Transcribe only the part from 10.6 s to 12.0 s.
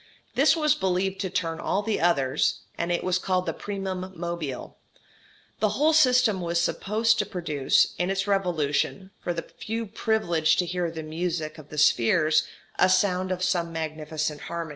hear the music of the